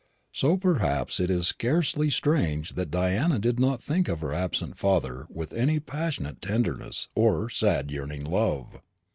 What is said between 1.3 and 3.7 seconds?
scarcely strange that Diana did